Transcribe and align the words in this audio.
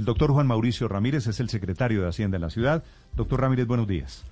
El 0.00 0.06
doctor 0.06 0.32
Juan 0.32 0.46
Mauricio 0.46 0.88
Ramírez 0.88 1.26
es 1.26 1.40
el 1.40 1.50
secretario 1.50 2.00
de 2.00 2.08
Hacienda 2.08 2.36
en 2.36 2.40
la 2.40 2.48
ciudad. 2.48 2.82
Doctor 3.16 3.42
Ramírez, 3.42 3.66
buenos 3.66 3.86
días. 3.86 4.24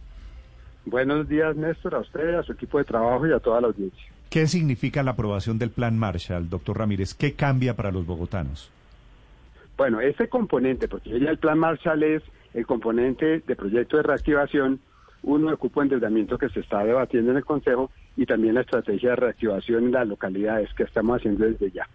Buenos 0.86 1.28
días, 1.28 1.54
Néstor, 1.56 1.96
a 1.96 1.98
usted, 1.98 2.36
a 2.36 2.42
su 2.42 2.52
equipo 2.52 2.78
de 2.78 2.84
trabajo 2.84 3.26
y 3.26 3.32
a 3.34 3.38
toda 3.38 3.60
la 3.60 3.66
audiencia. 3.66 4.02
¿Qué 4.30 4.46
significa 4.46 5.02
la 5.02 5.10
aprobación 5.10 5.58
del 5.58 5.68
Plan 5.68 5.98
Marshall, 5.98 6.48
doctor 6.48 6.78
Ramírez? 6.78 7.12
¿Qué 7.12 7.34
cambia 7.34 7.76
para 7.76 7.90
los 7.90 8.06
bogotanos? 8.06 8.70
Bueno, 9.76 10.00
ese 10.00 10.30
componente, 10.30 10.88
porque 10.88 11.20
ya 11.20 11.28
el 11.28 11.36
plan 11.36 11.58
Marshall 11.58 12.02
es 12.02 12.22
el 12.54 12.64
componente 12.64 13.40
de 13.40 13.54
proyecto 13.54 13.98
de 13.98 14.04
reactivación, 14.04 14.80
uno 15.22 15.50
de 15.50 15.58
cupo 15.58 15.82
endeudamiento 15.82 16.38
que 16.38 16.48
se 16.48 16.60
está 16.60 16.82
debatiendo 16.82 17.32
en 17.32 17.36
el 17.36 17.44
Consejo 17.44 17.90
y 18.16 18.24
también 18.24 18.54
la 18.54 18.62
estrategia 18.62 19.10
de 19.10 19.16
reactivación 19.16 19.84
en 19.84 19.92
las 19.92 20.08
localidades 20.08 20.72
que 20.72 20.84
estamos 20.84 21.18
haciendo 21.18 21.44
desde 21.44 21.70
ya. 21.72 21.86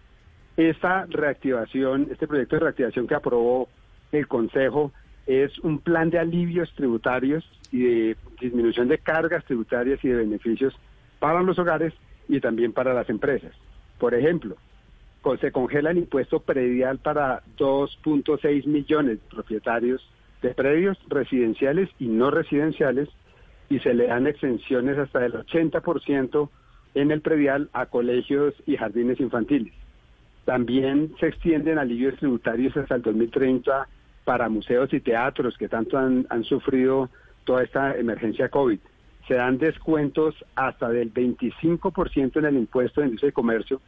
Esta 0.56 1.06
reactivación, 1.06 2.08
este 2.12 2.28
proyecto 2.28 2.56
de 2.56 2.60
reactivación 2.60 3.08
que 3.08 3.14
aprobó 3.14 3.68
el 4.12 4.28
Consejo 4.28 4.92
es 5.26 5.58
un 5.60 5.80
plan 5.80 6.10
de 6.10 6.18
alivios 6.20 6.72
tributarios 6.74 7.44
y 7.72 7.82
de 7.82 8.16
disminución 8.40 8.86
de 8.86 8.98
cargas 8.98 9.44
tributarias 9.44 9.98
y 10.04 10.08
de 10.08 10.16
beneficios 10.16 10.74
para 11.18 11.42
los 11.42 11.58
hogares 11.58 11.92
y 12.28 12.40
también 12.40 12.72
para 12.72 12.94
las 12.94 13.08
empresas. 13.10 13.52
Por 13.98 14.14
ejemplo, 14.14 14.56
se 15.40 15.50
congela 15.50 15.90
el 15.90 15.98
impuesto 15.98 16.40
predial 16.40 16.98
para 16.98 17.42
2.6 17.56 18.66
millones 18.66 19.20
de 19.20 19.34
propietarios 19.34 20.08
de 20.42 20.50
predios 20.50 20.98
residenciales 21.08 21.88
y 21.98 22.06
no 22.06 22.30
residenciales 22.30 23.08
y 23.70 23.80
se 23.80 23.94
le 23.94 24.06
dan 24.06 24.26
exenciones 24.26 24.98
hasta 24.98 25.20
del 25.20 25.32
80% 25.32 26.48
en 26.94 27.10
el 27.10 27.22
predial 27.22 27.70
a 27.72 27.86
colegios 27.86 28.54
y 28.66 28.76
jardines 28.76 29.18
infantiles. 29.18 29.72
También 30.44 31.14
se 31.18 31.28
extienden 31.28 31.78
alivios 31.78 32.16
tributarios 32.16 32.76
hasta 32.76 32.96
el 32.96 33.02
2030 33.02 33.88
para 34.24 34.48
museos 34.48 34.92
y 34.92 35.00
teatros 35.00 35.56
que 35.56 35.68
tanto 35.68 35.98
han, 35.98 36.26
sufrido 36.44 37.08
toda 37.44 37.62
esta 37.62 37.96
emergencia 37.96 38.48
COVID. 38.48 38.78
Se 39.28 39.34
dan 39.34 39.58
descuentos 39.58 40.34
hasta 40.54 40.88
del 40.88 41.12
25% 41.12 42.36
en 42.38 42.44
el 42.44 42.56
impuesto 42.56 43.00
de 43.00 43.06
industria 43.06 43.30
y 43.30 43.32
comercio 43.32 43.80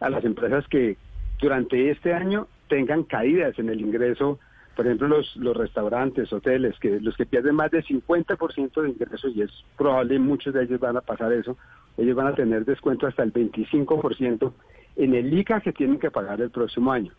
a 0.00 0.10
las 0.10 0.24
empresas 0.24 0.66
que 0.68 0.96
durante 1.40 1.90
este 1.90 2.12
año 2.12 2.46
tengan 2.68 3.04
caídas 3.04 3.58
en 3.58 3.68
el 3.68 3.80
ingreso, 3.80 4.38
por 4.76 4.86
ejemplo, 4.86 5.08
los, 5.08 5.36
los 5.36 5.56
restaurantes, 5.56 6.32
hoteles, 6.32 6.78
que 6.78 7.00
los 7.00 7.16
que 7.16 7.26
pierden 7.26 7.54
más 7.54 7.70
del 7.70 7.84
50% 7.84 8.82
de 8.82 8.88
ingresos, 8.88 9.32
y 9.34 9.42
es 9.42 9.50
probable 9.76 10.18
muchos 10.18 10.54
de 10.54 10.64
ellos 10.64 10.80
van 10.80 10.96
a 10.96 11.02
pasar 11.02 11.32
eso, 11.32 11.56
ellos 11.96 12.16
van 12.16 12.28
a 12.28 12.34
tener 12.34 12.64
descuento 12.64 13.06
hasta 13.06 13.22
el 13.22 13.32
25% 13.32 14.52
en 14.96 15.14
el 15.14 15.32
ICA 15.32 15.60
que 15.60 15.72
tienen 15.72 15.98
que 15.98 16.10
pagar 16.10 16.40
el 16.40 16.50
próximo 16.50 16.92
año. 16.92 17.12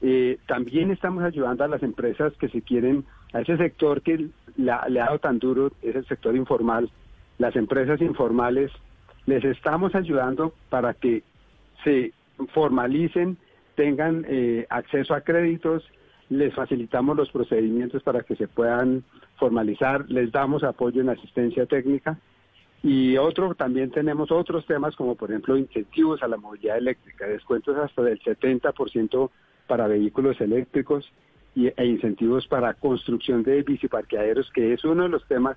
Eh, 0.00 0.38
también 0.46 0.90
estamos 0.90 1.24
ayudando 1.24 1.64
a 1.64 1.68
las 1.68 1.82
empresas 1.82 2.32
que 2.38 2.48
se 2.48 2.62
quieren, 2.62 3.04
a 3.32 3.40
ese 3.40 3.56
sector 3.56 4.02
que 4.02 4.28
le 4.56 4.70
ha 4.70 4.88
dado 4.88 5.18
tan 5.18 5.38
duro, 5.38 5.72
es 5.82 5.96
el 5.96 6.06
sector 6.06 6.36
informal, 6.36 6.90
las 7.38 7.56
empresas 7.56 8.00
informales, 8.00 8.70
les 9.26 9.44
estamos 9.44 9.94
ayudando 9.94 10.54
para 10.70 10.94
que 10.94 11.22
se 11.84 12.12
formalicen, 12.52 13.36
tengan 13.74 14.24
eh, 14.28 14.66
acceso 14.70 15.14
a 15.14 15.20
créditos, 15.20 15.84
les 16.30 16.54
facilitamos 16.54 17.16
los 17.16 17.30
procedimientos 17.30 18.02
para 18.02 18.22
que 18.22 18.36
se 18.36 18.48
puedan 18.48 19.04
formalizar, 19.36 20.04
les 20.08 20.30
damos 20.30 20.62
apoyo 20.62 21.00
en 21.00 21.08
asistencia 21.08 21.66
técnica 21.66 22.18
y 22.82 23.16
otro 23.16 23.54
también 23.54 23.90
tenemos 23.90 24.30
otros 24.30 24.64
temas 24.66 24.94
como 24.94 25.14
por 25.14 25.30
ejemplo 25.30 25.56
incentivos 25.56 26.22
a 26.22 26.28
la 26.28 26.36
movilidad 26.36 26.78
eléctrica, 26.78 27.26
descuentos 27.26 27.76
hasta 27.76 28.02
del 28.02 28.20
70% 28.20 29.30
para 29.66 29.88
vehículos 29.88 30.40
eléctricos 30.40 31.10
y, 31.54 31.68
e 31.68 31.86
incentivos 31.86 32.46
para 32.46 32.74
construcción 32.74 33.42
de 33.42 33.62
biciparqueaderos, 33.62 34.50
que 34.52 34.72
es 34.72 34.84
uno 34.84 35.04
de 35.04 35.08
los 35.08 35.26
temas 35.26 35.56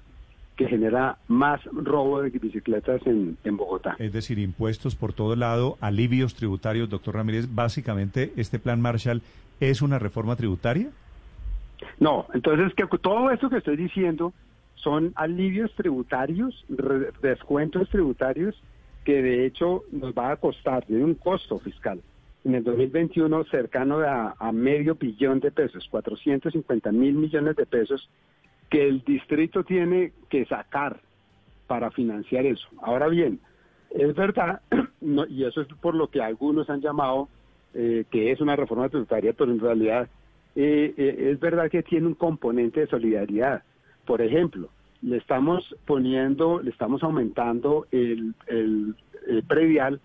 que 0.56 0.68
genera 0.68 1.18
más 1.28 1.64
robo 1.66 2.22
de 2.22 2.30
bicicletas 2.30 3.02
en, 3.06 3.38
en, 3.44 3.58
Bogotá. 3.58 3.96
Es 4.00 4.12
decir, 4.12 4.38
impuestos 4.38 4.96
por 4.96 5.14
todo 5.14 5.36
lado, 5.36 5.78
alivios 5.80 6.36
tributarios, 6.36 6.90
doctor 6.90 7.16
Ramírez. 7.16 7.48
Básicamente, 7.54 8.34
¿este 8.36 8.60
plan 8.60 8.82
Marshall 8.82 9.22
es 9.60 9.82
una 9.82 9.98
reforma 9.98 10.36
tributaria? 10.36 10.90
No, 12.00 12.28
entonces 12.34 12.74
que 12.76 12.86
todo 12.98 13.32
esto 13.32 13.50
que 13.50 13.58
estoy 13.58 13.78
diciendo 13.78 14.34
son 14.84 15.14
alivios 15.16 15.74
tributarios, 15.76 16.66
descuentos 17.22 17.90
tributarios 17.90 18.62
que 19.04 19.22
de 19.22 19.46
hecho 19.46 19.84
nos 19.92 20.14
va 20.14 20.32
a 20.32 20.38
costar, 20.38 20.86
tiene 20.86 21.04
un 21.04 21.16
costo 21.16 21.60
fiscal. 21.60 22.02
En 22.44 22.56
el 22.56 22.64
2021 22.64 23.44
cercano 23.46 24.00
a, 24.00 24.52
medio 24.52 24.96
billón 24.96 25.40
de 25.40 25.52
pesos, 25.52 25.88
450 25.90 26.92
mil 26.92 27.14
millones 27.14 27.56
de 27.56 27.66
pesos 27.66 28.10
que 28.70 28.88
el 28.88 29.04
distrito 29.04 29.64
tiene 29.64 30.14
que 30.30 30.46
sacar 30.46 31.00
para 31.68 31.92
financiar 31.92 32.46
eso. 32.46 32.68
Ahora 32.82 33.08
bien, 33.08 33.40
es 33.92 34.16
verdad, 34.16 34.62
y 35.30 35.44
eso 35.44 35.62
es 35.62 35.68
por 35.82 35.94
lo 35.94 36.08
que 36.08 36.22
algunos 36.22 36.70
han 36.70 36.82
llamado 36.82 37.30
eh, 37.74 38.06
que 38.10 38.32
es 38.32 38.42
una 38.42 38.56
reforma 38.56 38.90
tributaria, 38.90 39.34
pero 39.34 39.52
en 39.52 39.60
realidad 39.60 40.10
eh, 40.56 40.94
eh, 40.98 41.32
es 41.32 41.40
verdad 41.40 41.70
que 41.70 41.84
tiene 41.84 42.08
un 42.08 42.16
componente 42.16 42.82
de 42.82 42.88
solidaridad. 42.88 43.64
Por 44.12 44.22
ejemplo, 44.22 44.68
le 45.02 45.16
estamos 45.16 45.74
poniendo, 45.86 46.62
le 46.62 46.70
estamos 46.72 47.02
aumentando 47.02 47.88
el, 47.92 48.36
el, 48.48 48.94
el 49.26 49.44
predial 49.44 50.02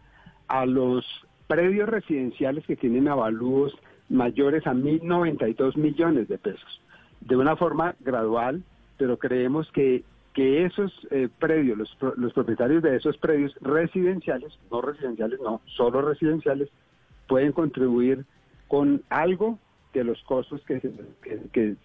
a 0.47 0.65
los 0.65 1.05
predios 1.49 1.89
residenciales 1.89 2.65
que 2.67 2.77
tienen 2.77 3.09
avalúos 3.09 3.77
mayores 4.09 4.65
a 4.69 4.75
1.092 4.75 5.77
millones 5.77 6.29
de 6.29 6.39
pesos 6.39 6.81
de 7.21 7.37
una 7.37 7.57
forma 7.57 7.97
gradual, 7.99 8.63
pero 8.97 9.19
creemos 9.19 9.69
que, 9.73 10.05
que 10.35 10.65
esos 10.65 10.93
eh, 11.11 11.29
predios, 11.41 11.77
los, 11.77 11.97
los 12.17 12.33
propietarios 12.33 12.85
de 12.85 12.95
esos 12.95 13.17
predios 13.19 13.57
residenciales, 13.61 14.57
no 14.71 14.83
residenciales, 14.83 15.41
no, 15.41 15.63
solo 15.65 16.01
residenciales, 16.01 16.69
pueden 17.27 17.51
contribuir 17.51 18.25
con 18.69 19.03
algo 19.09 19.59
de 19.99 20.05
los 20.05 20.23
costos 20.25 20.63
que 20.65 20.81
se, 20.81 20.93
que, 21.53 21.77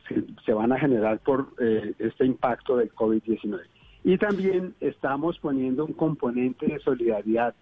se, 0.45 0.53
van 0.53 0.71
a 0.71 0.79
generar 0.79 1.19
por 1.19 1.49
eh, 1.59 1.93
este 1.99 2.25
impacto 2.25 2.77
del 2.77 2.93
COVID-19. 2.93 3.61
Y 4.03 4.17
también 4.17 4.73
estamos 4.79 5.37
poniendo 5.39 5.85
un 5.85 5.93
componente 5.93 6.65
de 6.65 6.79
solidaridad 6.79 7.53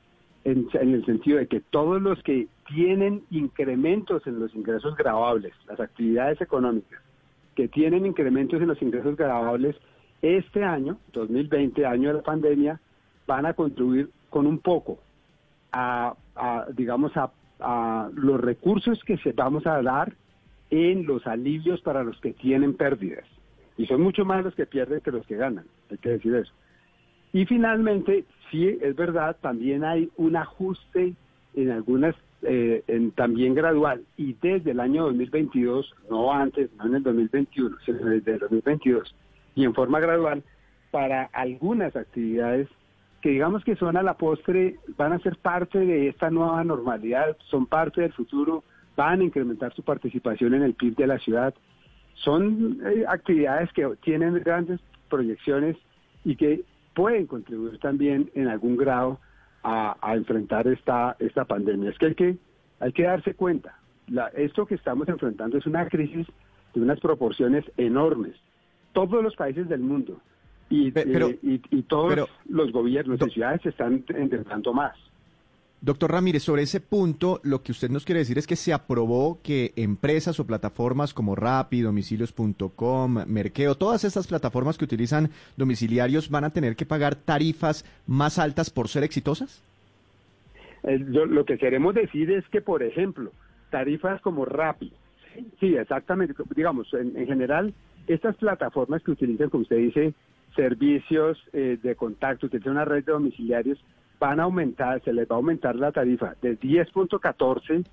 en, 0.44 0.68
el 0.74 1.06
sentido 1.06 1.38
de 1.38 1.48
que 1.48 1.60
todos 1.60 2.02
los 2.02 2.22
que 2.24 2.48
tienen 2.68 3.24
incrementos 3.30 4.26
en 4.26 4.40
los 4.40 4.54
ingresos 4.56 4.96
grabables, 4.96 5.54
las 5.68 5.80
actividades 5.80 6.40
económicas, 6.42 7.02
que 7.56 7.68
tienen 7.68 8.06
incrementos 8.06 8.62
en 8.62 8.68
los 8.68 8.82
ingresos 8.82 9.16
grabables 9.18 9.76
este 10.22 10.64
año, 10.64 10.98
2020, 11.14 11.86
año 11.86 12.10
de 12.10 12.16
la 12.16 12.24
pandemia, 12.24 12.80
van 13.28 13.46
a 13.46 13.54
contribuir 13.54 14.10
con 14.30 14.48
un 14.48 14.60
poco 14.60 15.00
a, 15.72 16.16
digamos, 16.74 17.12
a, 17.16 17.32
los 18.14 18.40
recursos 18.40 19.04
que 19.04 19.18
se 19.18 19.34
vamos 19.34 19.68
a 19.68 19.82
dar 19.82 20.14
en 20.70 21.06
los 21.06 21.26
alivios 21.28 21.82
para 21.82 22.04
los 22.04 22.20
que 22.22 22.34
tienen 22.34 22.76
pérdidas. 22.76 23.26
Y 23.78 23.86
son 23.86 24.02
mucho 24.02 24.26
más 24.26 24.44
los 24.44 24.56
que 24.56 24.66
pierden 24.66 25.02
que 25.02 25.12
los 25.12 25.26
que 25.26 25.38
ganan, 25.38 25.66
hay 25.90 25.98
que 25.98 26.10
decir 26.10 26.36
eso. 26.36 26.52
Y 27.32 27.46
finalmente, 27.46 28.26
sí, 28.50 28.78
es 28.82 28.96
verdad, 28.96 29.38
también 29.42 29.84
hay 29.84 30.10
un 30.18 30.36
ajuste 30.36 31.14
en 31.54 31.72
algunas 31.72 32.16
eh, 32.42 32.84
también 33.16 33.54
gradual 33.54 34.04
y 34.16 34.34
desde 34.42 34.72
el 34.72 34.80
año 34.80 35.06
2022, 35.06 35.94
no 36.10 36.32
antes, 36.32 36.70
no 36.78 36.86
en 36.86 36.96
el 36.96 37.04
2021, 37.04 37.78
sino 37.86 37.98
desde 37.98 38.34
el 38.34 38.40
2022 38.40 39.16
y 39.56 39.66
en 39.66 39.74
forma 39.74 40.00
gradual 40.00 40.44
para 40.92 41.24
algunas 41.34 41.96
actividades 41.96 42.70
que 43.22 43.32
digamos 43.32 43.64
que 43.66 43.76
son 43.76 43.98
a 43.98 44.04
la 44.04 44.14
postre, 44.14 44.78
van 44.96 45.12
a 45.12 45.20
ser 45.20 45.36
parte 45.36 45.80
de 45.80 46.08
esta 46.08 46.30
nueva 46.30 46.64
normalidad, 46.64 47.36
son 47.50 47.66
parte 47.66 48.02
del 48.02 48.14
futuro, 48.14 48.64
van 49.00 49.22
a 49.22 49.24
incrementar 49.24 49.74
su 49.74 49.82
participación 49.82 50.54
en 50.56 50.62
el 50.62 50.74
PIB 50.74 50.98
de 50.98 51.08
la 51.08 51.18
ciudad. 51.20 51.54
Son 52.16 52.82
eh, 52.86 53.06
actividades 53.08 53.72
que 53.72 53.88
tienen 54.04 54.34
grandes 54.44 54.82
proyecciones 55.10 55.78
y 56.26 56.36
que 56.36 56.66
pueden 56.94 57.26
contribuir 57.26 57.80
también 57.80 58.30
en 58.36 58.50
algún 58.50 58.76
grado 58.76 59.18
a, 59.64 59.96
enfrentar 60.16 60.68
esta, 60.68 61.16
esta 61.20 61.46
pandemia. 61.46 61.92
Es 61.92 61.98
que 61.98 62.06
hay 62.08 62.16
que, 62.16 62.38
hay 62.82 62.92
que 62.92 63.04
darse 63.04 63.36
cuenta, 63.36 63.80
la, 64.08 64.28
esto 64.36 64.66
que 64.66 64.76
estamos 64.76 65.08
enfrentando 65.08 65.58
es 65.58 65.66
una 65.66 65.88
crisis 65.88 66.28
de 66.74 66.82
unas 66.82 67.00
proporciones 67.00 67.64
enormes. 67.78 68.36
Todos 68.92 69.24
los 69.24 69.34
países 69.38 69.70
del 69.70 69.80
mundo 69.80 70.20
y, 70.70 70.92
pero, 70.92 71.30
eh, 71.30 71.40
y, 71.42 71.62
y 71.72 71.84
todos 71.84 72.28
los 72.50 72.72
gobiernos 72.74 73.18
de 73.20 73.30
ciudades 73.30 73.62
se 73.62 73.70
están 73.70 74.04
endeudando 74.10 74.74
más. 74.74 74.98
Doctor 75.82 76.12
Ramírez, 76.12 76.44
sobre 76.44 76.64
ese 76.64 76.82
punto, 76.82 77.40
lo 77.44 77.64
que 77.64 77.72
usted 77.72 77.90
nos 77.90 78.04
quiere 78.04 78.20
decir 78.20 78.38
es 78.38 78.48
que 78.48 78.58
se 78.58 78.74
aprobó 78.74 79.40
que 79.42 79.72
empresas 79.78 80.38
o 80.42 80.46
plataformas 80.46 81.14
como 81.14 81.36
Rappi, 81.36 81.80
domicilios.com, 81.80 83.24
Merkeo, 83.26 83.76
todas 83.76 84.04
estas 84.04 84.28
plataformas 84.28 84.78
que 84.78 84.84
utilizan 84.84 85.30
domiciliarios 85.56 86.30
van 86.30 86.44
a 86.44 86.50
tener 86.50 86.76
que 86.76 86.86
pagar 86.86 87.16
tarifas 87.16 87.86
más 88.08 88.40
altas 88.40 88.70
por 88.70 88.90
ser 88.90 89.04
exitosas? 89.04 89.64
Eh, 90.84 91.00
lo 91.00 91.46
que 91.46 91.58
queremos 91.58 91.96
decir 91.96 92.30
es 92.30 92.46
que, 92.50 92.62
por 92.62 92.84
ejemplo, 92.84 93.32
tarifas 93.70 94.20
como 94.22 94.44
Rappi, 94.44 94.92
sí, 95.62 95.76
exactamente, 95.76 96.34
digamos, 96.56 96.94
en, 96.94 97.16
en 97.16 97.26
general, 97.26 97.74
estas 98.08 98.36
plataformas 98.36 99.02
que 99.02 99.12
utilizan, 99.12 99.50
como 99.50 99.64
usted 99.64 99.78
dice, 99.78 100.14
servicios 100.58 101.38
eh, 101.54 101.78
de 101.82 101.96
contacto, 101.96 102.48
utilizan 102.48 102.74
una 102.74 102.86
red 102.86 103.06
de 103.06 103.14
domiciliarios, 103.14 103.80
van 104.20 104.40
a 104.40 104.44
aumentar, 104.44 105.02
se 105.04 105.14
les 105.14 105.28
va 105.28 105.36
a 105.36 105.38
aumentar 105.38 105.76
la 105.76 105.92
tarifa 105.92 106.36
de 106.42 106.60
10.14 106.60 107.86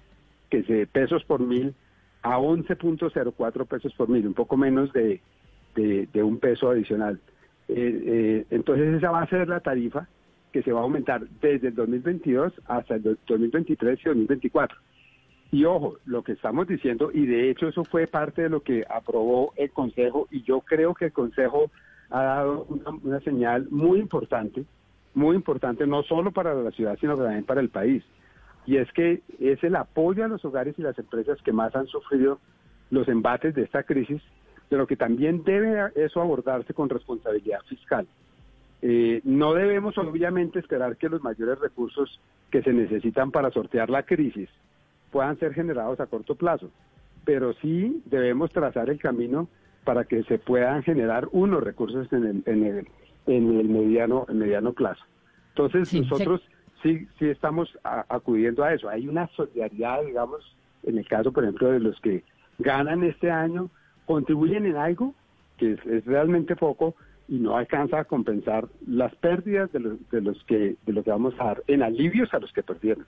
que 0.50 0.62
se 0.64 0.87
pesos 0.87 1.25
por 1.25 1.40
mil 1.40 1.75
a 2.23 2.38
11.04 2.38 3.67
pesos 3.67 3.94
por 3.94 4.08
mil, 4.08 4.26
un 4.26 4.34
poco 4.34 4.56
menos 4.56 4.93
de, 4.93 5.20
de, 5.75 6.23
un 6.23 6.38
peso 6.38 6.70
adicional. 6.70 7.20
Eh, 7.69 8.02
eh, 8.06 8.46
entonces 8.50 8.94
esa 8.94 9.11
va 9.11 9.23
a 9.23 9.28
ser 9.28 9.49
la 9.49 9.61
tarifa 9.61 10.08
que 10.52 10.62
se 10.62 10.73
va 10.73 10.81
a 10.81 10.82
aumentar 10.82 11.26
desde 11.40 11.69
el 11.69 11.75
2022 11.75 12.52
hasta 12.67 12.96
el 12.96 13.02
2023 13.26 14.00
y 14.00 14.05
2024. 14.08 14.78
Y 15.52 15.64
ojo, 15.64 15.99
lo 16.06 16.25
que 16.25 16.32
estamos 16.32 16.67
diciendo, 16.67 17.11
y 17.12 17.26
de 17.26 17.50
hecho 17.50 17.69
eso 17.69 17.84
fue 17.84 18.06
parte 18.08 18.43
de 18.43 18.49
lo 18.49 18.61
que 18.61 18.84
aprobó 18.88 19.52
el 19.56 19.70
Consejo, 19.70 20.26
y 20.31 20.43
yo 20.43 20.61
creo 20.61 20.94
que 20.94 21.06
el 21.06 21.12
Consejo 21.12 21.70
ha 22.11 22.23
dado 22.23 22.67
una, 22.69 22.90
una 23.02 23.20
señal 23.20 23.69
muy 23.70 24.00
importante, 24.00 24.64
muy 25.17 25.35
importante 25.35 25.87
no 25.87 26.03
solo 26.03 26.31
para 26.31 26.55
la 26.55 26.71
ciudad, 26.71 26.97
sino 27.01 27.17
también 27.17 27.45
para 27.45 27.61
el 27.61 27.71
país. 27.71 28.05
Y 28.67 28.77
es 28.77 28.93
que 28.93 29.23
es 29.41 29.63
el 29.65 29.75
apoyo 29.75 30.25
a 30.25 30.29
los 30.29 30.45
hogares 30.45 30.79
y 30.79 30.83
las 30.83 30.99
empresas 30.99 31.41
que 31.43 31.53
más 31.53 31.75
han 31.75 31.87
sufrido 31.87 32.39
los 32.91 33.09
embates 33.09 33.55
de 33.55 33.63
esta 33.63 33.83
crisis, 33.83 34.21
pero 34.69 34.87
que 34.87 34.97
también 34.97 35.43
debe 35.43 35.91
eso 35.95 36.21
abordarse 36.21 36.75
con 36.75 36.89
responsabilidad 36.89 37.61
fiscal. 37.67 38.07
Eh, 38.83 39.23
no 39.25 39.55
debemos 39.55 39.97
obviamente 39.97 40.59
esperar 40.59 40.97
que 40.97 41.09
los 41.09 41.23
mayores 41.23 41.59
recursos 41.61 42.21
que 42.51 42.62
se 42.62 42.73
necesitan 42.73 43.31
para 43.31 43.51
sortear 43.51 43.89
la 43.89 44.03
crisis 44.03 44.51
puedan 45.11 45.39
ser 45.39 45.55
generados 45.55 45.99
a 45.99 46.07
corto 46.07 46.35
plazo, 46.35 46.71
pero 47.25 47.55
sí 47.55 48.03
debemos 48.05 48.51
trazar 48.53 48.91
el 48.91 48.99
camino 48.99 49.49
para 49.85 50.05
que 50.05 50.25
se 50.25 50.39
puedan 50.39 50.83
generar 50.83 51.27
unos 51.33 51.62
recursos 51.62 52.12
en 52.12 52.25
el, 52.25 52.43
en 52.45 52.65
el, 52.65 52.89
en 53.26 53.58
el 53.58 53.69
mediano, 53.69 54.26
en 54.28 54.38
mediano 54.38 54.73
plazo. 54.73 55.05
Entonces 55.50 55.93
nosotros 55.94 56.43
sí, 56.82 57.06
sí 57.19 57.28
estamos 57.28 57.76
acudiendo 57.82 58.62
a 58.64 58.75
eso. 58.75 58.88
Hay 58.88 59.08
una 59.08 59.26
solidaridad, 59.28 60.05
digamos, 60.05 60.56
en 60.82 60.99
el 60.99 61.08
caso, 61.08 61.32
por 61.32 61.44
ejemplo, 61.44 61.70
de 61.70 61.81
los 61.81 62.00
que 62.00 62.23
ganan 62.58 63.02
este 63.02 63.31
año, 63.31 63.70
contribuyen 64.06 64.67
en 64.67 64.76
algo 64.76 65.14
que 65.58 65.73
es, 65.73 66.05
realmente 66.05 66.56
poco 66.56 66.94
y 67.28 67.38
no 67.38 67.56
alcanza 67.56 68.00
a 68.00 68.05
compensar 68.05 68.69
las 68.87 69.14
pérdidas 69.17 69.73
de 69.73 69.81
los, 69.81 70.11
de 70.11 70.20
los 70.20 70.43
que 70.44 70.76
de 70.87 70.93
lo 70.93 71.02
que 71.02 71.11
vamos 71.11 71.34
a 71.38 71.44
dar 71.44 71.62
en 71.67 71.82
alivios 71.82 72.32
a 72.32 72.38
los 72.38 72.52
que 72.52 72.62
perdieron. 72.62 73.06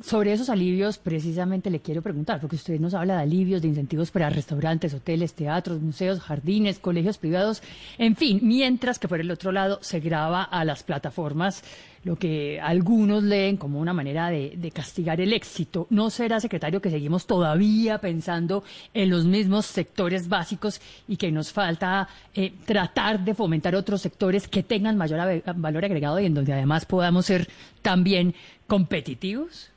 Sobre 0.00 0.32
esos 0.32 0.48
alivios, 0.48 0.96
precisamente 0.96 1.68
le 1.68 1.80
quiero 1.80 2.00
preguntar, 2.00 2.40
porque 2.40 2.56
usted 2.56 2.80
nos 2.80 2.94
habla 2.94 3.16
de 3.16 3.22
alivios, 3.22 3.60
de 3.60 3.68
incentivos 3.68 4.10
para 4.10 4.30
restaurantes, 4.30 4.94
hoteles, 4.94 5.34
teatros, 5.34 5.82
museos, 5.82 6.20
jardines, 6.20 6.78
colegios 6.78 7.18
privados, 7.18 7.62
en 7.98 8.16
fin, 8.16 8.40
mientras 8.42 8.98
que 8.98 9.08
por 9.08 9.20
el 9.20 9.30
otro 9.30 9.52
lado 9.52 9.78
se 9.82 10.00
graba 10.00 10.42
a 10.42 10.64
las 10.64 10.84
plataformas 10.84 11.62
lo 12.02 12.16
que 12.16 12.60
algunos 12.60 13.22
leen 13.22 13.56
como 13.56 13.80
una 13.80 13.92
manera 13.92 14.28
de, 14.28 14.72
castigar 14.74 15.20
el 15.20 15.32
éxito. 15.32 15.86
¿No 15.90 16.10
será, 16.10 16.40
secretario, 16.40 16.80
que 16.80 16.90
seguimos 16.90 17.26
todavía 17.26 17.98
pensando 17.98 18.62
en 18.92 19.10
los 19.10 19.24
mismos 19.24 19.66
sectores 19.66 20.28
básicos 20.28 20.80
y 21.08 21.16
que 21.16 21.32
nos 21.32 21.52
falta 21.52 22.08
eh, 22.34 22.52
tratar 22.64 23.24
de 23.24 23.34
fomentar 23.34 23.74
otros 23.74 24.02
sectores 24.02 24.48
que 24.48 24.62
tengan 24.62 24.96
mayor 24.96 25.42
valor 25.56 25.84
agregado 25.84 26.20
y 26.20 26.26
en 26.26 26.34
donde 26.34 26.52
además 26.52 26.84
podamos 26.84 27.26
ser 27.26 27.48
también 27.82 28.34
competitivos? 28.66 29.72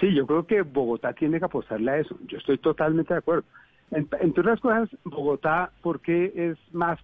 Sí, 0.00 0.12
yo 0.14 0.26
creo 0.26 0.46
que 0.46 0.62
Bogotá 0.62 1.12
tiene 1.12 1.38
que 1.38 1.44
apostarle 1.44 1.90
a 1.90 1.98
eso. 1.98 2.16
Yo 2.26 2.38
estoy 2.38 2.58
totalmente 2.58 3.14
de 3.14 3.18
acuerdo. 3.18 3.44
entre 3.90 4.40
otras 4.40 4.60
cosas, 4.60 4.88
Bogotá, 5.04 5.70
¿por 5.82 6.00
qué 6.00 6.32
es 6.34 6.74
más 6.74 6.98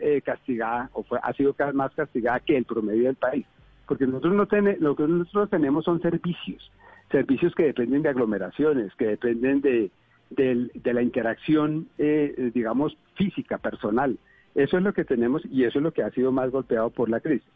eh, 0.00 0.22
castigada 0.22 0.88
o 0.94 1.02
fue, 1.02 1.18
ha 1.22 1.32
sido 1.34 1.54
más 1.74 1.92
castigada 1.94 2.40
que 2.40 2.56
el 2.56 2.64
promedio 2.64 3.04
del 3.04 3.16
país? 3.16 3.46
Porque 3.86 4.06
nosotros 4.06 4.34
no 4.34 4.46
tenemos, 4.46 4.80
lo 4.80 4.96
que 4.96 5.06
nosotros 5.06 5.50
tenemos 5.50 5.84
son 5.84 6.00
servicios, 6.00 6.70
servicios 7.10 7.54
que 7.54 7.64
dependen 7.64 8.02
de 8.02 8.08
aglomeraciones, 8.08 8.94
que 8.94 9.06
dependen 9.06 9.60
de, 9.60 9.90
de, 10.30 10.92
la 10.94 11.02
interacción, 11.02 11.88
eh, 11.98 12.50
digamos, 12.54 12.96
física, 13.14 13.58
personal. 13.58 14.16
Eso 14.54 14.78
es 14.78 14.82
lo 14.82 14.92
que 14.92 15.04
tenemos 15.04 15.42
y 15.46 15.64
eso 15.64 15.78
es 15.78 15.82
lo 15.82 15.92
que 15.92 16.02
ha 16.02 16.10
sido 16.10 16.32
más 16.32 16.50
golpeado 16.50 16.90
por 16.90 17.08
la 17.08 17.20
crisis. 17.20 17.46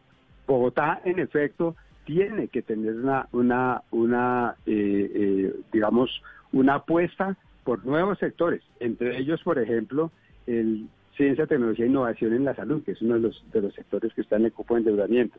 Bogotá, 0.47 1.01
en 1.05 1.19
efecto, 1.19 1.77
tiene 2.07 2.49
que 2.49 2.63
tener 2.63 2.95
una, 3.33 3.83
una, 3.91 4.55
eh, 4.65 5.11
eh, 5.15 5.55
digamos, 5.73 6.23
una 6.53 6.77
apuesta 6.77 7.37
por 7.65 7.85
nuevos 7.85 8.19
sectores, 8.19 8.63
entre 8.81 9.19
ellos, 9.19 9.43
por 9.43 9.59
ejemplo, 9.59 10.11
el 10.47 10.87
ciencia, 11.17 11.47
tecnología 11.47 11.85
e 11.85 11.89
innovación 11.89 12.33
en 12.35 12.45
la 12.45 12.55
salud, 12.55 12.83
que 12.85 12.93
es 12.93 13.03
uno 13.03 13.15
de 13.15 13.21
los, 13.21 13.45
de 13.53 13.63
los 13.63 13.75
sectores 13.75 14.13
que 14.15 14.21
está 14.21 14.37
en 14.37 14.45
el 14.45 14.53
cupo 14.53 14.75
de 14.75 14.81
endeudamiento. 14.81 15.39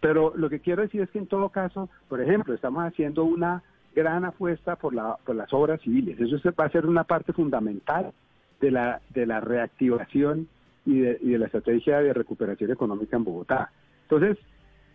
Pero 0.00 0.32
lo 0.36 0.48
que 0.48 0.60
quiero 0.60 0.82
decir 0.82 1.02
es 1.02 1.10
que 1.10 1.18
en 1.18 1.26
todo 1.26 1.50
caso, 1.50 1.88
por 2.08 2.20
ejemplo, 2.20 2.54
estamos 2.54 2.84
haciendo 2.84 3.24
una 3.24 3.62
gran 3.94 4.24
apuesta 4.24 4.76
por, 4.76 4.94
la, 4.94 5.16
por 5.24 5.36
las 5.36 5.52
obras 5.52 5.80
civiles. 5.82 6.18
Eso 6.18 6.36
va 6.58 6.64
a 6.64 6.70
ser 6.70 6.86
una 6.86 7.04
parte 7.04 7.32
fundamental 7.32 8.12
de 8.60 8.70
la, 8.70 9.00
de 9.10 9.26
la 9.26 9.40
reactivación 9.40 10.48
y 10.84 11.00
de, 11.00 11.18
y 11.20 11.30
de 11.30 11.38
la 11.38 11.46
estrategia 11.46 12.00
de 12.00 12.12
recuperación 12.12 12.70
económica 12.70 13.16
en 13.16 13.24
Bogotá. 13.24 13.70
Entonces, 14.02 14.38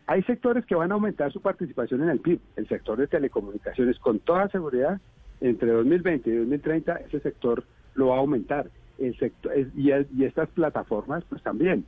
hay 0.08 0.24
sectores 0.24 0.66
que 0.66 0.76
van 0.76 0.92
a 0.92 0.96
aumentar 0.96 1.32
su 1.32 1.42
participación 1.42 2.04
en 2.04 2.10
el 2.10 2.20
PIB. 2.20 2.40
El 2.56 2.68
sector 2.68 2.98
de 2.98 3.08
telecomunicaciones, 3.08 3.98
con 4.00 4.20
toda 4.20 4.50
seguridad, 4.50 5.00
entre 5.42 5.72
2020 5.72 6.30
y 6.30 6.36
2030, 6.36 6.96
ese 7.08 7.20
sector 7.20 7.64
lo 7.96 8.08
va 8.08 8.16
a 8.16 8.20
aumentar. 8.20 8.70
El 8.98 9.18
sector, 9.18 9.52
y, 9.76 9.92
y 9.92 10.26
estas 10.26 10.50
plataformas, 10.50 11.24
pues 11.30 11.42
también. 11.42 11.86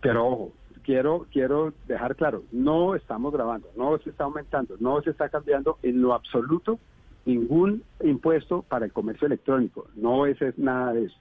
Pero 0.00 0.26
ojo, 0.26 0.52
quiero, 0.86 1.26
quiero 1.32 1.72
dejar 1.88 2.14
claro, 2.14 2.44
no 2.52 2.94
estamos 2.94 3.32
grabando, 3.32 3.68
no 3.76 3.98
se 3.98 4.10
está 4.10 4.24
aumentando, 4.24 4.76
no 4.78 5.02
se 5.02 5.10
está 5.10 5.28
cambiando 5.28 5.78
en 5.82 6.00
lo 6.00 6.14
absoluto 6.14 6.78
ningún 7.24 7.82
impuesto 8.04 8.62
para 8.62 8.84
el 8.84 8.92
comercio 8.92 9.26
electrónico. 9.26 9.88
No 9.96 10.26
es, 10.26 10.40
es 10.40 10.56
nada 10.58 10.92
de 10.92 11.06
eso. 11.06 11.16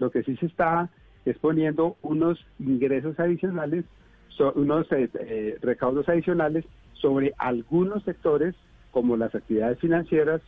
Lo 0.00 0.10
que 0.10 0.24
sí 0.24 0.36
se 0.36 0.46
está 0.46 0.90
es 1.24 1.38
poniendo 1.38 1.96
unos 2.02 2.44
ingresos 2.58 3.18
adicionales 3.20 3.84
unos 4.54 4.90
eh, 4.92 5.08
eh, 5.20 5.58
recaudos 5.60 6.08
adicionales 6.08 6.64
sobre 6.94 7.34
algunos 7.38 8.02
sectores 8.04 8.54
como 8.90 9.16
las 9.16 9.34
actividades 9.34 9.78
financieras, 9.78 10.40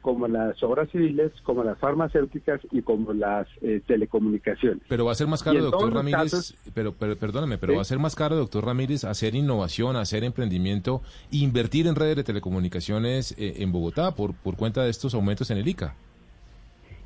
como 0.00 0.26
las 0.26 0.60
obras 0.64 0.90
civiles, 0.90 1.30
como 1.44 1.62
las 1.62 1.78
farmacéuticas 1.78 2.60
y 2.72 2.82
como 2.82 3.12
las 3.12 3.46
eh, 3.60 3.80
telecomunicaciones. 3.86 4.82
Pero 4.88 5.04
va 5.04 5.12
a 5.12 5.14
ser 5.14 5.28
más 5.28 5.44
caro, 5.44 5.60
doctor 5.60 5.94
Ramírez, 5.94 6.54
pero, 6.74 6.92
pero 6.92 7.16
perdóneme, 7.16 7.58
pero 7.58 7.76
va 7.76 7.82
a 7.82 7.84
ser 7.84 8.00
más 8.00 8.16
caro, 8.16 8.34
doctor 8.34 8.66
Ramírez, 8.66 9.04
hacer 9.04 9.36
innovación, 9.36 9.94
hacer 9.94 10.24
emprendimiento, 10.24 11.02
invertir 11.30 11.86
en 11.86 11.94
redes 11.94 12.16
de 12.16 12.24
telecomunicaciones 12.24 13.34
en 13.38 13.70
Bogotá 13.70 14.16
por, 14.16 14.34
por 14.34 14.56
cuenta 14.56 14.82
de 14.82 14.90
estos 14.90 15.14
aumentos 15.14 15.50
en 15.52 15.58
el 15.58 15.68
ICA. 15.68 15.94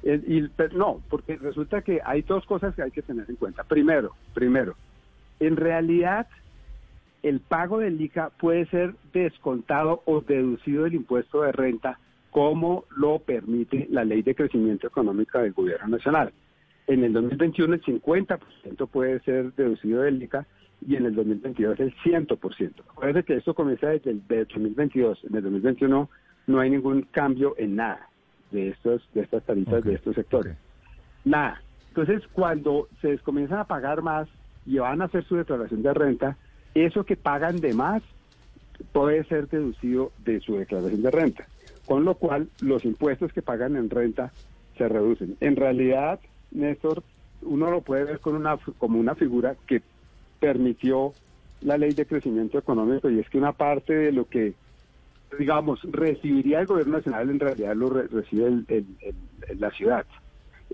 y, 0.02 0.48
no, 0.74 1.02
porque 1.10 1.36
resulta 1.36 1.82
que 1.82 2.00
hay 2.02 2.22
dos 2.22 2.46
cosas 2.46 2.74
que 2.74 2.82
hay 2.82 2.90
que 2.90 3.02
tener 3.02 3.26
en 3.28 3.36
cuenta. 3.36 3.62
Primero, 3.64 4.12
primero, 4.32 4.74
en 5.40 5.56
realidad, 5.56 6.26
el 7.22 7.40
pago 7.40 7.78
del 7.78 8.00
ICA 8.00 8.30
puede 8.30 8.66
ser 8.66 8.94
descontado 9.12 10.02
o 10.04 10.20
deducido 10.20 10.84
del 10.84 10.94
impuesto 10.94 11.42
de 11.42 11.52
renta 11.52 11.98
como 12.30 12.84
lo 12.94 13.18
permite 13.18 13.86
la 13.90 14.04
Ley 14.04 14.22
de 14.22 14.34
Crecimiento 14.34 14.86
Económico 14.86 15.38
del 15.38 15.52
Gobierno 15.52 15.88
Nacional. 15.88 16.32
En 16.86 17.02
el 17.02 17.12
2021 17.12 17.74
el 17.74 17.82
50% 17.82 18.88
puede 18.88 19.20
ser 19.20 19.52
deducido 19.54 20.02
del 20.02 20.22
ICA 20.22 20.46
y 20.86 20.96
en 20.96 21.06
el 21.06 21.14
2022 21.14 21.80
el 21.80 21.94
100%. 21.96 22.72
Acuérdense 22.90 23.24
que 23.24 23.36
esto 23.36 23.54
comienza 23.54 23.88
desde 23.88 24.10
el 24.10 24.20
2022. 24.28 25.24
En 25.24 25.36
el 25.36 25.42
2021 25.42 26.10
no 26.46 26.60
hay 26.60 26.70
ningún 26.70 27.02
cambio 27.10 27.54
en 27.58 27.76
nada 27.76 28.08
de 28.50 28.68
estos 28.68 29.08
de 29.14 29.22
estas 29.22 29.42
tarifas 29.44 29.82
de 29.82 29.94
estos 29.94 30.14
sectores. 30.14 30.56
Nada. 31.24 31.60
Entonces, 31.88 32.22
cuando 32.32 32.88
se 33.00 33.18
comienzan 33.18 33.58
a 33.58 33.64
pagar 33.64 34.02
más 34.02 34.28
y 34.66 34.78
van 34.78 35.00
a 35.00 35.06
hacer 35.06 35.24
su 35.24 35.36
declaración 35.36 35.82
de 35.82 35.94
renta, 35.94 36.36
eso 36.74 37.04
que 37.04 37.16
pagan 37.16 37.60
de 37.60 37.72
más 37.72 38.02
puede 38.92 39.24
ser 39.24 39.48
deducido 39.48 40.12
de 40.24 40.40
su 40.40 40.56
declaración 40.56 41.02
de 41.02 41.10
renta. 41.10 41.46
Con 41.86 42.04
lo 42.04 42.14
cual, 42.14 42.48
los 42.60 42.84
impuestos 42.84 43.32
que 43.32 43.42
pagan 43.42 43.76
en 43.76 43.88
renta 43.88 44.32
se 44.76 44.88
reducen. 44.88 45.36
En 45.40 45.56
realidad, 45.56 46.20
Néstor, 46.50 47.02
uno 47.42 47.70
lo 47.70 47.80
puede 47.80 48.04
ver 48.04 48.20
con 48.20 48.34
una, 48.34 48.58
como 48.78 48.98
una 48.98 49.14
figura 49.14 49.56
que 49.66 49.82
permitió 50.40 51.12
la 51.62 51.78
ley 51.78 51.94
de 51.94 52.06
crecimiento 52.06 52.58
económico 52.58 53.08
y 53.08 53.20
es 53.20 53.30
que 53.30 53.38
una 53.38 53.52
parte 53.52 53.94
de 53.94 54.12
lo 54.12 54.28
que, 54.28 54.54
digamos, 55.38 55.80
recibiría 55.84 56.60
el 56.60 56.66
gobierno 56.66 56.98
nacional 56.98 57.30
en 57.30 57.40
realidad 57.40 57.74
lo 57.74 57.88
recibe 57.88 58.46
el, 58.46 58.86
la 59.58 59.70
ciudad. 59.70 60.04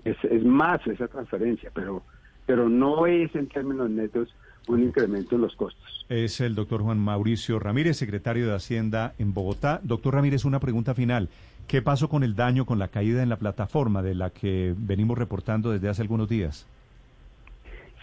Es, 0.03 0.17
es 0.23 0.43
más 0.43 0.85
esa 0.87 1.07
transferencia, 1.07 1.71
pero, 1.73 2.03
pero 2.45 2.69
no 2.69 3.07
es 3.07 3.33
en 3.35 3.47
términos 3.47 3.89
netos 3.89 4.33
un 4.67 4.81
incremento 4.81 5.35
en 5.35 5.41
los 5.41 5.55
costos. 5.55 6.05
Es 6.09 6.39
el 6.41 6.55
doctor 6.55 6.81
Juan 6.81 6.99
Mauricio 6.99 7.59
Ramírez, 7.59 7.97
secretario 7.97 8.47
de 8.47 8.55
Hacienda 8.55 9.13
en 9.19 9.33
Bogotá. 9.33 9.79
Doctor 9.83 10.15
Ramírez, 10.15 10.45
una 10.45 10.59
pregunta 10.59 10.93
final. 10.93 11.29
¿Qué 11.67 11.81
pasó 11.81 12.09
con 12.09 12.23
el 12.23 12.35
daño, 12.35 12.65
con 12.65 12.79
la 12.79 12.89
caída 12.89 13.23
en 13.23 13.29
la 13.29 13.37
plataforma 13.37 14.01
de 14.01 14.15
la 14.15 14.29
que 14.29 14.73
venimos 14.77 15.17
reportando 15.17 15.71
desde 15.71 15.89
hace 15.89 16.01
algunos 16.01 16.29
días? 16.29 16.67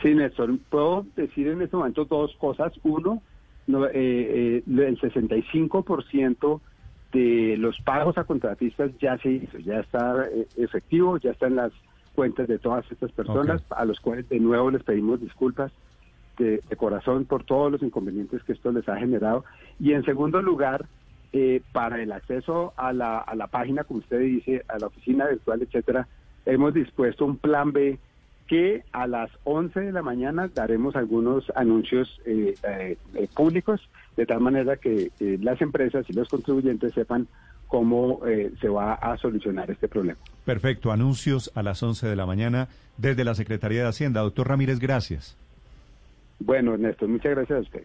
Sí, 0.03 0.15
Néstor, 0.15 0.59
puedo 0.71 1.07
decir 1.15 1.49
en 1.49 1.61
este 1.61 1.77
momento 1.77 2.07
dos 2.07 2.35
cosas. 2.37 2.73
Uno, 2.83 3.23
no, 3.67 3.87
eh, 3.87 3.93
eh, 3.95 4.63
el 4.67 4.99
65% 4.99 6.61
de 7.13 7.57
los 7.59 7.79
pagos 7.81 8.17
a 8.17 8.25
contratistas 8.25 8.93
ya 8.99 9.19
se 9.19 9.31
hizo, 9.31 9.59
ya 9.59 9.81
está 9.81 10.27
eh, 10.33 10.47
efectivo, 10.57 11.19
ya 11.19 11.33
está 11.33 11.49
en 11.49 11.57
las 11.57 11.73
cuentas 12.21 12.49
de 12.49 12.59
todas 12.59 12.85
estas 12.93 13.11
personas, 13.13 13.63
a 13.71 13.87
los 13.87 13.99
cuales 13.99 14.29
de 14.29 14.39
nuevo 14.39 14.71
les 14.71 14.83
pedimos 14.83 15.23
disculpas 15.23 15.73
de, 16.37 16.61
corazón 16.77 17.25
por 17.25 17.45
todos 17.45 17.73
los 17.73 17.83
inconvenientes 17.83 18.45
que 18.45 18.53
esto 18.53 18.71
les 18.73 18.87
ha 18.91 18.99
generado. 18.99 19.43
Y 19.79 19.95
en 19.95 20.05
segundo 20.05 20.43
lugar, 20.43 20.85
eh, 21.33 21.63
para 21.73 22.03
el 22.03 22.13
acceso 22.13 22.75
a 22.77 22.93
la, 22.93 23.21
a 23.21 23.35
la 23.37 23.47
página, 23.47 23.85
como 23.85 24.01
usted 24.01 24.19
dice, 24.19 24.63
a 24.69 24.79
la 24.79 24.89
oficina 24.89 25.29
virtual, 25.29 25.63
etcétera, 25.63 26.09
hemos 26.45 26.75
dispuesto 26.75 27.25
un 27.25 27.39
plan 27.39 27.73
B 27.73 27.99
que 28.47 28.85
a 28.93 29.07
las 29.07 29.31
11 29.45 29.81
de 29.81 29.93
la 29.93 30.03
mañana 30.03 30.51
daremos 30.55 30.97
algunos 30.97 31.51
anuncios 31.57 32.21
eh, 32.27 32.55
eh, 32.65 33.29
públicos, 33.35 33.81
de 34.19 34.27
tal 34.27 34.41
manera 34.41 34.77
que 34.77 35.11
las 35.41 35.63
empresas 35.63 36.05
y 36.11 36.13
los 36.13 36.29
contribuyentes 36.29 36.93
sepan 36.93 37.29
cómo 37.71 38.21
se 38.61 38.69
va 38.69 38.95
a 38.95 39.17
solucionar 39.17 39.71
este 39.71 39.89
problema. 39.89 40.19
Perfecto, 40.45 40.91
anuncios 40.91 41.51
a 41.55 41.63
las 41.63 41.83
11 41.83 42.09
de 42.09 42.17
la 42.17 42.27
mañana 42.27 42.69
desde 42.99 43.25
la 43.25 43.35
Secretaría 43.35 43.83
de 43.83 43.89
Hacienda. 43.89 44.21
Doctor 44.21 44.49
Ramírez, 44.49 44.81
gracias. 44.81 45.37
Bueno, 46.41 46.75
Ernesto, 46.75 47.07
muchas 47.07 47.33
gracias 47.37 47.59
a 47.59 47.63
usted. 47.63 47.83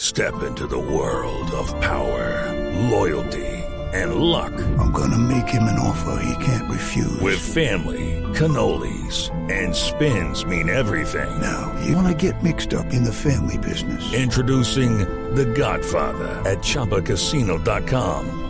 Step 0.00 0.34
into 0.48 0.66
the 0.66 0.78
world 0.78 1.50
of 1.52 1.70
power, 1.80 2.50
loyalty, 2.90 3.46
and 3.92 4.14
luck. 4.14 4.52
I'm 4.78 4.90
gonna 4.92 5.18
make 5.18 5.46
him 5.46 5.64
an 5.64 5.78
offer 5.78 6.22
he 6.22 6.44
can't 6.44 6.68
refuse. 6.70 7.20
With 7.20 7.38
family, 7.38 8.22
cannolis, 8.34 9.30
and 9.50 9.74
spins 9.76 10.46
mean 10.46 10.70
everything. 10.70 11.28
Now, 11.40 11.72
you 11.84 11.94
wanna 11.94 12.14
get 12.14 12.42
mixed 12.42 12.72
up 12.72 12.86
in 12.92 13.04
the 13.04 13.12
family 13.12 13.58
business. 13.58 14.12
Introducing 14.14 14.98
The 15.34 15.44
Godfather 15.44 16.28
at 16.48 16.58
ChumbaCasino.com. 16.62 18.49